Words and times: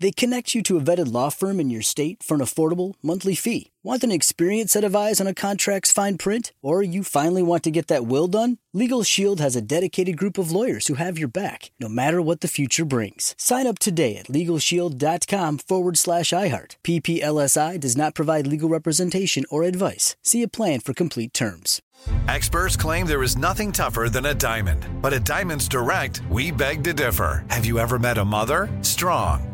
They 0.00 0.10
connect 0.10 0.54
you 0.54 0.62
to 0.64 0.76
a 0.76 0.80
vetted 0.80 1.12
law 1.12 1.30
firm 1.30 1.60
in 1.60 1.70
your 1.70 1.82
state 1.82 2.22
for 2.22 2.34
an 2.34 2.40
affordable 2.40 2.94
monthly 3.02 3.34
fee. 3.34 3.70
Want 3.82 4.02
an 4.02 4.10
experienced 4.10 4.72
set 4.72 4.82
of 4.82 4.96
eyes 4.96 5.20
on 5.20 5.26
a 5.26 5.34
contract's 5.34 5.92
fine 5.92 6.16
print? 6.16 6.52
Or 6.62 6.82
you 6.82 7.04
finally 7.04 7.42
want 7.42 7.62
to 7.64 7.70
get 7.70 7.88
that 7.88 8.06
will 8.06 8.26
done? 8.26 8.58
Legal 8.72 9.02
Shield 9.02 9.40
has 9.40 9.54
a 9.54 9.62
dedicated 9.62 10.16
group 10.16 10.38
of 10.38 10.50
lawyers 10.50 10.86
who 10.86 10.94
have 10.94 11.18
your 11.18 11.28
back, 11.28 11.70
no 11.78 11.88
matter 11.88 12.20
what 12.20 12.40
the 12.40 12.48
future 12.48 12.84
brings. 12.84 13.34
Sign 13.38 13.66
up 13.66 13.78
today 13.78 14.16
at 14.16 14.26
LegalShield.com 14.26 15.58
forward 15.58 15.98
slash 15.98 16.30
iHeart. 16.30 16.76
PPLSI 16.82 17.78
does 17.78 17.96
not 17.96 18.14
provide 18.14 18.46
legal 18.46 18.68
representation 18.70 19.44
or 19.50 19.62
advice. 19.64 20.16
See 20.22 20.42
a 20.42 20.48
plan 20.48 20.80
for 20.80 20.94
complete 20.94 21.34
terms. 21.34 21.82
Experts 22.28 22.76
claim 22.76 23.06
there 23.06 23.22
is 23.22 23.36
nothing 23.36 23.70
tougher 23.70 24.08
than 24.08 24.26
a 24.26 24.34
diamond. 24.34 24.86
But 25.00 25.12
at 25.12 25.24
Diamonds 25.24 25.68
Direct, 25.68 26.20
we 26.30 26.50
beg 26.50 26.82
to 26.84 26.92
differ. 26.92 27.44
Have 27.48 27.64
you 27.64 27.78
ever 27.78 27.98
met 27.98 28.18
a 28.18 28.24
mother? 28.24 28.68
Strong, 28.82 29.53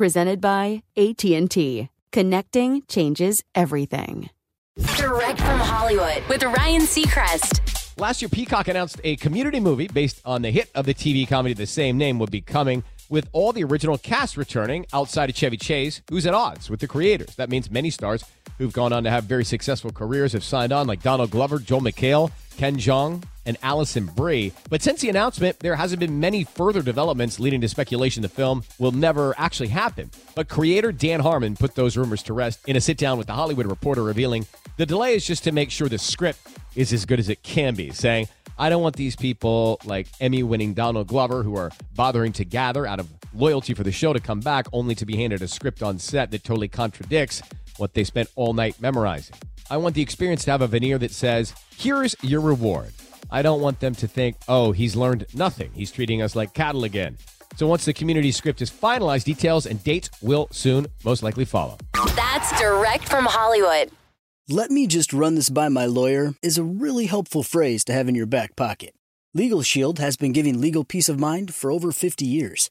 Presented 0.00 0.40
by 0.40 0.82
AT&T. 0.96 1.90
Connecting 2.10 2.82
changes 2.88 3.44
everything. 3.54 4.30
Direct 4.96 5.38
from 5.38 5.60
Hollywood 5.60 6.22
with 6.26 6.42
Ryan 6.42 6.80
Seacrest. 6.80 7.98
Last 8.00 8.22
year, 8.22 8.30
Peacock 8.30 8.68
announced 8.68 8.98
a 9.04 9.16
community 9.16 9.60
movie 9.60 9.88
based 9.88 10.22
on 10.24 10.40
the 10.40 10.50
hit 10.50 10.70
of 10.74 10.86
the 10.86 10.94
TV 10.94 11.28
comedy 11.28 11.52
the 11.52 11.66
same 11.66 11.98
name 11.98 12.18
would 12.18 12.30
be 12.30 12.40
coming 12.40 12.82
with 13.10 13.28
all 13.32 13.52
the 13.52 13.62
original 13.62 13.98
cast 13.98 14.38
returning 14.38 14.86
outside 14.94 15.28
of 15.28 15.36
Chevy 15.36 15.58
Chase, 15.58 16.00
who's 16.08 16.24
at 16.24 16.32
odds 16.32 16.70
with 16.70 16.80
the 16.80 16.88
creators. 16.88 17.36
That 17.36 17.50
means 17.50 17.70
many 17.70 17.90
stars 17.90 18.24
who've 18.56 18.72
gone 18.72 18.94
on 18.94 19.04
to 19.04 19.10
have 19.10 19.24
very 19.24 19.44
successful 19.44 19.90
careers 19.90 20.32
have 20.32 20.44
signed 20.44 20.72
on, 20.72 20.86
like 20.86 21.02
Donald 21.02 21.30
Glover, 21.30 21.58
Joel 21.58 21.82
McHale, 21.82 22.30
Ken 22.60 22.76
Jeong, 22.76 23.24
and 23.46 23.56
Alison 23.62 24.04
Brie. 24.04 24.52
But 24.68 24.82
since 24.82 25.00
the 25.00 25.08
announcement, 25.08 25.60
there 25.60 25.74
hasn't 25.76 25.98
been 25.98 26.20
many 26.20 26.44
further 26.44 26.82
developments 26.82 27.40
leading 27.40 27.62
to 27.62 27.68
speculation 27.70 28.20
the 28.20 28.28
film 28.28 28.64
will 28.78 28.92
never 28.92 29.34
actually 29.38 29.68
happen. 29.68 30.10
But 30.34 30.50
creator 30.50 30.92
Dan 30.92 31.20
Harmon 31.20 31.56
put 31.56 31.74
those 31.74 31.96
rumors 31.96 32.22
to 32.24 32.34
rest 32.34 32.60
in 32.68 32.76
a 32.76 32.80
sit 32.82 32.98
down 32.98 33.16
with 33.16 33.28
the 33.28 33.32
Hollywood 33.32 33.64
Reporter, 33.64 34.02
revealing 34.02 34.44
the 34.76 34.84
delay 34.84 35.14
is 35.14 35.26
just 35.26 35.42
to 35.44 35.52
make 35.52 35.70
sure 35.70 35.88
the 35.88 35.96
script 35.96 36.38
is 36.74 36.92
as 36.92 37.06
good 37.06 37.18
as 37.18 37.30
it 37.30 37.42
can 37.42 37.74
be, 37.74 37.92
saying, 37.92 38.28
I 38.58 38.68
don't 38.68 38.82
want 38.82 38.94
these 38.94 39.16
people 39.16 39.80
like 39.86 40.08
Emmy 40.20 40.42
winning 40.42 40.74
Donald 40.74 41.06
Glover 41.06 41.42
who 41.42 41.56
are 41.56 41.72
bothering 41.94 42.32
to 42.34 42.44
gather 42.44 42.86
out 42.86 43.00
of 43.00 43.08
loyalty 43.32 43.72
for 43.72 43.84
the 43.84 43.92
show 43.92 44.12
to 44.12 44.20
come 44.20 44.40
back 44.40 44.66
only 44.74 44.94
to 44.96 45.06
be 45.06 45.16
handed 45.16 45.40
a 45.40 45.48
script 45.48 45.82
on 45.82 45.98
set 45.98 46.30
that 46.32 46.44
totally 46.44 46.68
contradicts 46.68 47.40
what 47.78 47.94
they 47.94 48.04
spent 48.04 48.28
all 48.36 48.52
night 48.52 48.78
memorizing. 48.82 49.34
I 49.70 49.76
want 49.76 49.94
the 49.94 50.02
experience 50.02 50.44
to 50.46 50.50
have 50.50 50.62
a 50.62 50.66
veneer 50.66 50.98
that 50.98 51.12
says, 51.12 51.54
here's 51.76 52.16
your 52.22 52.40
reward. 52.40 52.92
I 53.30 53.42
don't 53.42 53.60
want 53.60 53.78
them 53.78 53.94
to 53.94 54.08
think, 54.08 54.36
oh, 54.48 54.72
he's 54.72 54.96
learned 54.96 55.26
nothing. 55.32 55.70
He's 55.72 55.92
treating 55.92 56.22
us 56.22 56.34
like 56.34 56.54
cattle 56.54 56.82
again. 56.82 57.16
So 57.54 57.68
once 57.68 57.84
the 57.84 57.92
community 57.92 58.32
script 58.32 58.60
is 58.62 58.70
finalized, 58.70 59.24
details 59.24 59.66
and 59.66 59.82
dates 59.84 60.10
will 60.20 60.48
soon 60.50 60.88
most 61.04 61.22
likely 61.22 61.44
follow. 61.44 61.78
That's 62.16 62.58
direct 62.60 63.08
from 63.08 63.26
Hollywood. 63.26 63.92
Let 64.48 64.72
me 64.72 64.88
just 64.88 65.12
run 65.12 65.36
this 65.36 65.50
by 65.50 65.68
my 65.68 65.86
lawyer 65.86 66.34
is 66.42 66.58
a 66.58 66.64
really 66.64 67.06
helpful 67.06 67.44
phrase 67.44 67.84
to 67.84 67.92
have 67.92 68.08
in 68.08 68.16
your 68.16 68.26
back 68.26 68.56
pocket. 68.56 68.94
Legal 69.34 69.62
Shield 69.62 70.00
has 70.00 70.16
been 70.16 70.32
giving 70.32 70.60
legal 70.60 70.82
peace 70.82 71.08
of 71.08 71.20
mind 71.20 71.54
for 71.54 71.70
over 71.70 71.92
50 71.92 72.26
years. 72.26 72.70